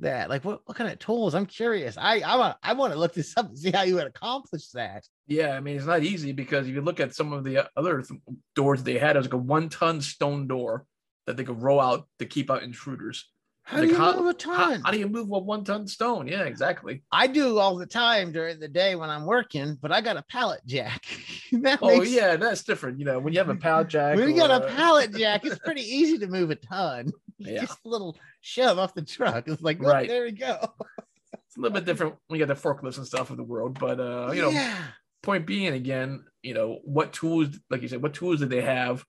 That 0.00 0.30
like 0.30 0.44
what, 0.46 0.62
what 0.64 0.76
kind 0.78 0.90
of 0.90 0.98
tools? 0.98 1.34
I'm 1.34 1.44
curious. 1.46 1.96
I 1.98 2.20
I 2.20 2.36
want 2.36 2.56
I 2.62 2.72
want 2.72 2.92
to 2.94 2.98
look 2.98 3.12
this 3.12 3.34
up 3.36 3.48
and 3.48 3.58
see 3.58 3.70
how 3.70 3.82
you 3.82 3.96
would 3.96 4.06
accomplish 4.06 4.68
that. 4.70 5.04
Yeah, 5.26 5.50
I 5.56 5.60
mean 5.60 5.76
it's 5.76 5.84
not 5.86 6.02
easy 6.02 6.32
because 6.32 6.66
if 6.66 6.74
you 6.74 6.80
look 6.80 7.00
at 7.00 7.14
some 7.14 7.32
of 7.34 7.44
the 7.44 7.58
uh, 7.58 7.64
other 7.76 8.00
th- 8.00 8.18
doors 8.56 8.82
they 8.82 8.98
had, 8.98 9.16
it 9.16 9.18
was 9.18 9.26
like 9.26 9.34
a 9.34 9.38
one-ton 9.38 10.00
stone 10.00 10.46
door 10.48 10.86
that 11.26 11.36
they 11.36 11.44
could 11.44 11.60
roll 11.62 11.80
out 11.80 12.08
to 12.18 12.24
keep 12.24 12.50
out 12.50 12.62
intruders. 12.62 13.28
How 13.62 13.76
Like, 13.76 13.88
do 13.88 13.92
you 13.92 13.98
how- 14.00 14.16
move 14.16 14.26
a 14.30 14.34
ton? 14.34 14.56
How, 14.80 14.86
how 14.86 14.90
do 14.90 14.98
you 14.98 15.06
move 15.06 15.30
a 15.30 15.38
one-ton 15.38 15.86
stone? 15.86 16.26
Yeah, 16.26 16.44
exactly. 16.44 17.02
I 17.12 17.26
do 17.26 17.58
all 17.58 17.76
the 17.76 17.84
time 17.86 18.32
during 18.32 18.58
the 18.58 18.68
day 18.68 18.94
when 18.96 19.10
I'm 19.10 19.26
working, 19.26 19.76
but 19.82 19.92
I 19.92 20.00
got 20.00 20.16
a 20.16 20.22
pallet 20.22 20.62
jack. 20.66 21.04
that 21.52 21.78
Oh 21.82 21.88
makes- 21.98 22.10
yeah, 22.10 22.36
that's 22.36 22.64
different. 22.64 22.98
You 22.98 23.04
know, 23.04 23.18
when 23.20 23.34
you 23.34 23.38
have 23.38 23.50
a 23.50 23.54
pallet 23.54 23.88
jack. 23.94 24.16
When 24.16 24.30
you 24.30 24.34
got 24.36 24.50
a 24.62 24.66
pallet 24.74 25.14
jack, 25.14 25.44
it's 25.44 25.58
pretty 25.58 25.82
easy 25.82 26.16
to 26.18 26.26
move 26.26 26.50
a 26.50 26.56
ton. 26.56 27.12
Yeah. 27.40 27.62
Just 27.62 27.78
a 27.84 27.88
little 27.88 28.16
shove 28.40 28.78
off 28.78 28.94
the 28.94 29.02
truck. 29.02 29.48
It's 29.48 29.62
like, 29.62 29.82
Right. 29.82 30.08
there 30.08 30.24
we 30.24 30.32
go. 30.32 30.58
It's 31.32 31.56
a 31.56 31.60
little 31.60 31.74
bit 31.74 31.84
different 31.84 32.14
when 32.28 32.38
you 32.38 32.46
got 32.46 32.54
the 32.54 32.60
forklifts 32.68 32.98
and 32.98 33.06
stuff 33.06 33.30
of 33.30 33.36
the 33.36 33.42
world, 33.42 33.76
but 33.78 33.98
uh, 33.98 34.30
you 34.32 34.40
know, 34.40 34.50
yeah. 34.50 34.76
point 35.24 35.46
being 35.46 35.72
again, 35.74 36.24
you 36.42 36.54
know, 36.54 36.78
what 36.84 37.12
tools, 37.12 37.48
like 37.70 37.82
you 37.82 37.88
said, 37.88 38.00
what 38.00 38.14
tools 38.14 38.38
did 38.38 38.50
they 38.50 38.60
have? 38.60 39.04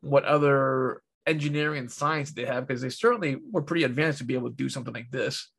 What 0.00 0.24
other 0.24 1.02
engineering 1.26 1.80
and 1.80 1.92
science 1.92 2.30
did 2.32 2.46
they 2.46 2.50
have? 2.50 2.66
Because 2.66 2.80
they 2.80 2.88
certainly 2.88 3.36
were 3.50 3.60
pretty 3.60 3.84
advanced 3.84 4.18
to 4.18 4.24
be 4.24 4.32
able 4.34 4.48
to 4.48 4.56
do 4.56 4.70
something 4.70 4.94
like 4.94 5.10
this. 5.10 5.50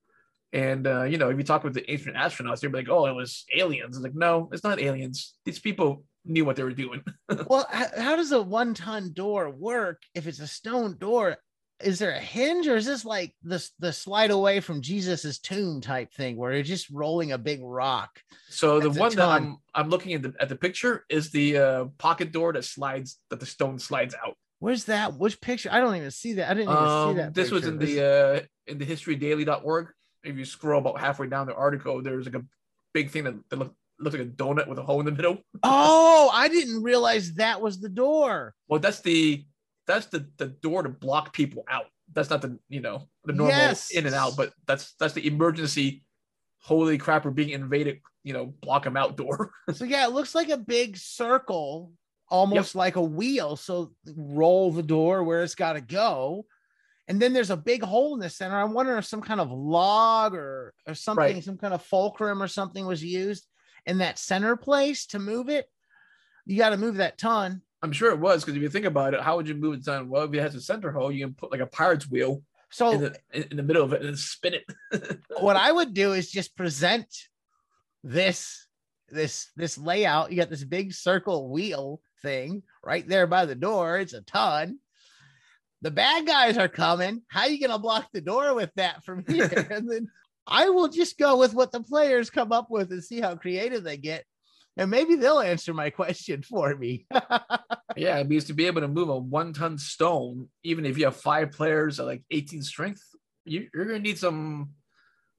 And 0.53 0.87
uh, 0.87 1.03
you 1.03 1.19
know, 1.19 1.29
if 1.29 1.37
you 1.37 1.43
talk 1.43 1.63
with 1.63 1.75
the 1.75 1.89
ancient 1.91 2.15
astronauts, 2.15 2.61
they'd 2.61 2.71
be 2.71 2.79
like, 2.79 2.89
"Oh, 2.89 3.05
it 3.05 3.13
was 3.13 3.45
aliens." 3.55 3.95
It's 3.95 4.03
like, 4.03 4.15
no, 4.15 4.49
it's 4.51 4.63
not 4.63 4.79
aliens. 4.79 5.35
These 5.45 5.59
people 5.59 6.03
knew 6.25 6.45
what 6.45 6.55
they 6.55 6.63
were 6.63 6.71
doing. 6.71 7.03
Well, 7.47 7.67
how, 7.69 7.87
how 7.97 8.15
does 8.15 8.31
a 8.31 8.41
one 8.41 8.73
ton 8.73 9.11
door 9.13 9.49
work 9.49 10.01
if 10.15 10.25
it's 10.27 10.39
a 10.39 10.47
stone 10.47 10.97
door? 10.97 11.37
Is 11.83 11.99
there 11.99 12.11
a 12.11 12.19
hinge 12.19 12.67
or 12.67 12.75
is 12.75 12.85
this 12.85 13.03
like 13.05 13.35
the, 13.43 13.65
the 13.79 13.91
slide 13.93 14.31
away 14.31 14.59
from 14.59 14.81
Jesus's 14.81 15.39
tomb 15.39 15.81
type 15.81 16.11
thing 16.13 16.37
where 16.37 16.53
you're 16.53 16.63
just 16.63 16.89
rolling 16.89 17.31
a 17.31 17.37
big 17.37 17.59
rock? 17.63 18.19
So 18.49 18.79
the 18.79 18.89
one 18.91 19.15
that. 19.15 19.27
I'm 19.27 19.57
I'm 19.75 19.89
looking 19.89 20.13
at 20.13 20.21
the 20.21 20.33
at 20.39 20.49
the 20.49 20.55
picture 20.55 21.05
is 21.09 21.31
the 21.31 21.57
uh, 21.57 21.85
pocket 21.97 22.31
door 22.31 22.53
that 22.53 22.65
slides 22.65 23.19
that 23.29 23.39
the 23.39 23.45
stone 23.45 23.79
slides 23.79 24.15
out. 24.25 24.35
Where's 24.59 24.85
that? 24.85 25.15
Which 25.15 25.41
picture? 25.41 25.69
I 25.71 25.79
don't 25.81 25.95
even 25.95 26.11
see 26.11 26.33
that. 26.33 26.49
I 26.49 26.53
didn't 26.53 26.69
even 26.69 26.83
see 26.83 26.89
Um, 27.11 27.15
that. 27.17 27.33
this 27.33 27.51
was 27.51 27.65
in 27.67 27.77
This- 27.79 27.95
the 27.95 28.05
uh, 28.05 28.39
in 28.71 28.77
the 28.77 28.85
historydaily.org. 28.85 29.87
If 30.23 30.37
you 30.37 30.45
scroll 30.45 30.79
about 30.79 30.99
halfway 31.01 31.27
down 31.27 31.47
the 31.47 31.55
article, 31.55 32.01
there's 32.01 32.25
like 32.25 32.35
a 32.35 32.45
big 32.93 33.09
thing 33.09 33.25
that, 33.25 33.35
that 33.49 33.59
look, 33.59 33.73
looks 33.99 34.15
like 34.17 34.25
a 34.25 34.29
donut 34.29 34.69
with 34.69 34.77
a 34.79 34.83
hole 34.83 35.01
in 35.01 35.05
the 35.05 35.11
middle. 35.11 35.39
oh, 35.63 36.29
I 36.33 36.47
didn't 36.47 36.81
realize 36.81 37.33
that 37.33 37.59
was 37.59 37.81
the 37.81 37.89
door. 37.89 38.53
Well, 38.69 38.79
that's 38.79 39.01
the 39.01 39.43
that's 39.87 40.07
the 40.07 40.27
the 40.37 40.47
door 40.47 40.83
to 40.83 40.89
block 40.89 41.33
people 41.33 41.63
out. 41.69 41.85
That's 42.11 42.29
not 42.29 42.41
the 42.41 42.59
you 42.69 42.81
know 42.81 43.07
the 43.25 43.33
normal 43.33 43.55
Yes. 43.55 43.91
in 43.91 44.05
and 44.05 44.15
out, 44.15 44.35
but 44.37 44.53
that's 44.67 44.93
that's 44.99 45.13
the 45.13 45.25
emergency. 45.27 46.03
Holy 46.59 46.97
crap, 46.97 47.25
we're 47.25 47.31
being 47.31 47.49
invaded. 47.49 47.99
You 48.23 48.33
know, 48.33 48.45
block 48.61 48.83
them 48.83 48.95
out 48.97 49.17
door. 49.17 49.51
So 49.73 49.83
yeah, 49.85 50.05
it 50.05 50.13
looks 50.13 50.33
like 50.33 50.49
a 50.49 50.57
big 50.57 50.95
circle, 50.97 51.91
almost 52.29 52.75
like 52.75 52.95
a 52.95 53.01
wheel. 53.01 53.55
So 53.57 53.93
roll 54.15 54.71
the 54.71 54.83
door 54.83 55.23
where 55.23 55.43
it's 55.43 55.55
got 55.55 55.73
to 55.73 55.81
go. 55.81 56.45
And 57.09 57.21
then 57.21 57.33
there's 57.33 57.49
a 57.49 57.57
big 57.57 57.83
hole 57.83 58.13
in 58.13 58.21
the 58.21 58.29
center. 58.29 58.55
I'm 58.57 58.73
wondering 58.73 58.97
if 58.97 59.05
some 59.05 59.21
kind 59.21 59.41
of 59.41 59.51
log 59.51 60.33
or 60.35 60.73
or 60.87 60.93
something, 60.95 61.35
Right. 61.35 61.43
some 61.43 61.57
kind 61.57 61.73
of 61.73 61.83
fulcrum 61.83 62.41
or 62.41 62.47
something 62.47 62.85
was 62.85 63.03
used 63.03 63.45
in 63.85 63.97
that 63.97 64.17
center 64.17 64.55
place 64.55 65.05
to 65.07 65.19
move 65.19 65.49
it. 65.49 65.65
You 66.45 66.57
got 66.57 66.69
to 66.69 66.77
move 66.77 66.95
that 66.95 67.17
ton. 67.17 67.61
I'm 67.83 67.91
sure 67.91 68.11
it 68.11 68.19
was 68.19 68.43
because 68.43 68.55
if 68.55 68.61
you 68.61 68.69
think 68.69 68.85
about 68.85 69.13
it, 69.13 69.19
how 69.19 69.35
would 69.35 69.47
you 69.47 69.55
move 69.55 69.75
it 69.75 69.85
down? 69.85 70.07
Well, 70.09 70.23
if 70.23 70.33
it 70.33 70.39
has 70.39 70.55
a 70.55 70.61
center 70.61 70.89
hole, 70.89 71.11
you 71.11 71.25
can 71.25 71.35
put 71.35 71.51
like 71.51 71.59
a 71.59 71.67
pirate's 71.67 72.09
wheel 72.09 72.41
So 72.69 72.91
in 72.91 73.01
the 73.01 73.15
in, 73.33 73.43
in 73.51 73.57
the 73.57 73.63
middle 73.63 73.83
of 73.83 73.91
it 73.91 73.99
and 73.99 74.09
then 74.09 74.15
spin 74.15 74.53
it. 74.53 75.19
what 75.41 75.57
I 75.57 75.69
would 75.69 75.93
do 75.93 76.13
is 76.13 76.31
just 76.31 76.55
present 76.55 77.05
this 78.01 78.67
this 79.09 79.51
this 79.57 79.77
layout. 79.77 80.31
You 80.31 80.37
got 80.37 80.49
this 80.49 80.63
big 80.63 80.93
circle 80.93 81.49
wheel 81.49 81.99
thing 82.21 82.63
right 82.81 83.05
there 83.05 83.27
by 83.27 83.45
the 83.45 83.55
door. 83.55 83.97
It's 83.97 84.13
a 84.13 84.21
ton. 84.21 84.79
The 85.81 85.91
bad 85.91 86.25
guys 86.25 86.57
are 86.57 86.69
coming. 86.69 87.21
How 87.27 87.41
are 87.41 87.49
you 87.49 87.59
gonna 87.59 87.79
block 87.79 88.07
the 88.13 88.21
door 88.21 88.55
with 88.55 88.71
that 88.77 89.03
from 89.03 89.25
here? 89.27 89.67
and 89.69 89.91
then 89.91 90.07
I 90.47 90.69
will 90.69 90.87
just 90.87 91.17
go 91.17 91.37
with 91.37 91.53
what 91.53 91.73
the 91.73 91.81
players 91.81 92.29
come 92.29 92.53
up 92.53 92.71
with 92.71 92.91
and 92.91 93.03
see 93.03 93.19
how 93.19 93.35
creative 93.35 93.83
they 93.83 93.97
get. 93.97 94.23
And 94.77 94.89
maybe 94.89 95.15
they'll 95.15 95.39
answer 95.39 95.73
my 95.73 95.89
question 95.89 96.41
for 96.49 96.75
me. 96.75 97.05
Yeah, 97.95 98.17
it 98.17 98.27
means 98.27 98.45
to 98.45 98.53
be 98.53 98.65
able 98.65 98.81
to 98.81 98.87
move 98.87 99.09
a 99.09 99.17
one 99.17 99.53
ton 99.53 99.77
stone, 99.77 100.49
even 100.63 100.85
if 100.85 100.97
you 100.97 101.05
have 101.05 101.15
five 101.15 101.51
players 101.51 101.99
at 101.99 102.05
like 102.05 102.23
18 102.31 102.63
strength, 102.63 103.03
you, 103.45 103.67
you're 103.73 103.85
gonna 103.85 103.99
need 103.99 104.17
some 104.17 104.71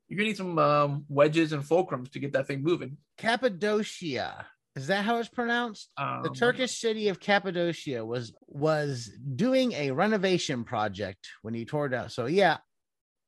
you're 0.08 0.18
gonna 0.18 0.28
need 0.28 0.36
some 0.36 0.58
um, 0.58 1.04
wedges 1.08 1.52
and 1.52 1.64
fulcrums 1.64 2.12
to 2.12 2.20
get 2.20 2.32
that 2.34 2.46
thing 2.46 2.62
moving. 2.62 2.98
Cappadocia. 3.18 4.46
Is 4.76 4.88
that 4.88 5.04
how 5.04 5.18
it's 5.18 5.28
pronounced? 5.28 5.90
Um, 5.96 6.22
the 6.22 6.30
Turkish 6.30 6.78
city 6.78 7.08
of 7.08 7.20
Cappadocia 7.20 8.04
was 8.04 8.32
was 8.46 9.10
doing 9.34 9.72
a 9.72 9.92
renovation 9.92 10.64
project 10.64 11.28
when 11.42 11.54
he 11.54 11.64
tore 11.64 11.88
down. 11.88 12.10
So 12.10 12.26
yeah, 12.26 12.58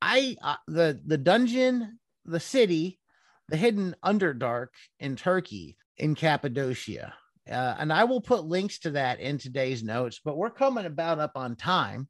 I 0.02 0.36
uh, 0.42 0.56
the 0.66 1.00
the 1.06 1.18
dungeon, 1.18 1.98
the 2.24 2.40
city, 2.40 2.98
the 3.48 3.56
hidden 3.56 3.94
underdark 4.04 4.68
in 4.98 5.14
Turkey 5.14 5.76
in 5.98 6.14
Cappadocia. 6.14 7.14
Uh, 7.50 7.76
and 7.78 7.92
I 7.92 8.04
will 8.04 8.20
put 8.20 8.44
links 8.44 8.78
to 8.80 8.90
that 8.92 9.20
in 9.20 9.38
today's 9.38 9.82
notes, 9.84 10.20
but 10.24 10.36
we're 10.36 10.50
coming 10.50 10.84
about 10.86 11.20
up 11.20 11.32
on 11.36 11.54
time. 11.56 12.08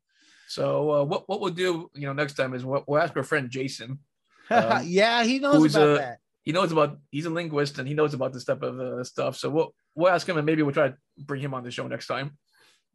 So 0.48 0.90
uh, 0.92 1.04
what 1.04 1.28
what 1.28 1.40
we'll 1.40 1.52
do, 1.52 1.90
you 1.94 2.06
know, 2.06 2.12
next 2.12 2.34
time 2.34 2.54
is 2.54 2.64
we'll, 2.64 2.84
we'll 2.86 3.00
ask 3.02 3.16
our 3.16 3.22
friend 3.24 3.50
Jason. 3.50 3.98
Um, 4.48 4.82
yeah, 4.86 5.24
he 5.24 5.40
knows 5.40 5.74
about 5.74 5.88
a- 5.88 5.98
that. 5.98 6.18
He 6.44 6.52
knows 6.52 6.70
about 6.70 7.00
he's 7.10 7.26
a 7.26 7.30
linguist 7.30 7.80
and 7.80 7.88
he 7.88 7.94
knows 7.94 8.14
about 8.14 8.32
this 8.32 8.44
type 8.44 8.62
of 8.62 8.78
uh, 8.78 9.02
stuff. 9.02 9.36
So 9.36 9.50
we'll 9.50 9.74
we'll 9.96 10.12
ask 10.12 10.28
him 10.28 10.36
and 10.36 10.46
maybe 10.46 10.62
we'll 10.62 10.72
try 10.72 10.86
to 10.90 10.96
bring 11.18 11.42
him 11.42 11.52
on 11.52 11.64
the 11.64 11.72
show 11.72 11.88
next 11.88 12.06
time. 12.06 12.38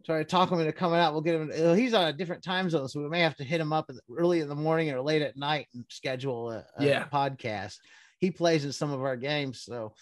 Try 0.06 0.20
to 0.20 0.24
talk 0.24 0.50
him 0.50 0.62
into 0.62 0.72
coming 0.72 0.98
out. 0.98 1.12
We'll 1.12 1.22
get 1.22 1.36
him. 1.36 1.52
uh, 1.54 1.74
He's 1.74 1.94
on 1.94 2.08
a 2.08 2.14
different 2.14 2.42
time 2.42 2.70
zone, 2.70 2.88
so 2.88 3.02
we 3.02 3.10
may 3.10 3.20
have 3.20 3.36
to 3.36 3.44
hit 3.44 3.60
him 3.60 3.74
up 3.74 3.92
early 4.18 4.40
in 4.40 4.48
the 4.48 4.56
morning 4.56 4.90
or 4.92 5.02
late 5.02 5.22
at 5.22 5.36
night 5.36 5.68
and 5.74 5.84
schedule 5.90 6.52
a, 6.52 6.66
a 6.78 6.86
Yeah. 6.86 7.06
podcast. 7.12 7.76
He 8.20 8.32
plays 8.32 8.64
in 8.64 8.72
some 8.72 8.94
of 8.94 9.02
our 9.02 9.18
games, 9.18 9.62
so 9.62 9.94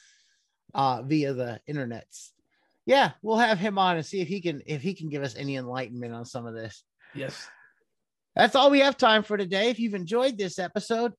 uh, 0.74 1.02
via 1.04 1.34
the 1.34 1.60
internets. 1.70 2.30
Yeah, 2.86 3.12
we'll 3.22 3.38
have 3.38 3.60
him 3.60 3.78
on 3.78 3.98
and 3.98 4.06
see 4.06 4.22
if 4.22 4.28
he 4.28 4.42
can 4.42 4.62
if 4.66 4.82
he 4.82 4.94
can 4.94 5.10
give 5.10 5.24
us 5.24 5.36
any 5.36 5.58
enlightenment 5.58 6.14
on 6.14 6.26
some 6.26 6.46
of 6.46 6.56
this. 6.56 6.84
Yes. 7.14 7.48
That's 8.36 8.56
all 8.56 8.72
we 8.72 8.80
have 8.80 8.98
time 8.98 9.24
for 9.24 9.38
today. 9.38 9.70
If 9.70 9.80
you've 9.80 9.94
enjoyed 9.94 10.38
this 10.38 10.60
episode, 10.60 11.14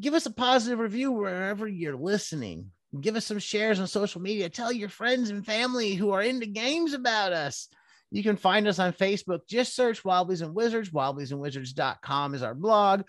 give 0.00 0.14
us 0.14 0.26
a 0.26 0.32
positive 0.32 0.78
review 0.78 1.12
wherever 1.12 1.68
you're 1.68 1.96
listening. 1.96 2.70
Give 3.00 3.16
us 3.16 3.26
some 3.26 3.38
shares 3.38 3.80
on 3.80 3.86
social 3.86 4.20
media. 4.20 4.48
Tell 4.48 4.72
your 4.72 4.88
friends 4.88 5.30
and 5.30 5.44
family 5.44 5.94
who 5.94 6.10
are 6.10 6.22
into 6.22 6.46
games 6.46 6.92
about 6.92 7.32
us. 7.32 7.68
You 8.10 8.22
can 8.22 8.36
find 8.36 8.68
us 8.68 8.78
on 8.78 8.92
Facebook. 8.92 9.40
Just 9.48 9.74
search 9.74 10.04
Wobblies 10.04 10.42
and 10.42 10.54
Wizards. 10.54 10.90
Wobbliesandwizards.com 10.90 12.34
is 12.34 12.42
our 12.42 12.54
blog. 12.54 13.02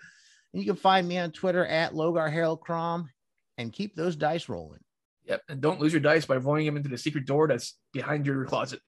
And 0.52 0.62
you 0.62 0.66
can 0.66 0.76
find 0.76 1.06
me 1.06 1.18
on 1.18 1.30
Twitter 1.30 1.64
at 1.64 1.92
Logar 1.92 2.32
Harold 2.32 2.60
Crom 2.60 3.10
and 3.58 3.72
keep 3.72 3.94
those 3.94 4.16
dice 4.16 4.48
rolling. 4.48 4.80
Yep. 5.26 5.42
And 5.48 5.60
don't 5.60 5.80
lose 5.80 5.92
your 5.92 6.00
dice 6.00 6.26
by 6.26 6.36
rolling 6.36 6.66
them 6.66 6.76
into 6.76 6.88
the 6.88 6.98
secret 6.98 7.26
door 7.26 7.48
that's 7.48 7.78
behind 7.92 8.26
your 8.26 8.44
closet. 8.44 8.80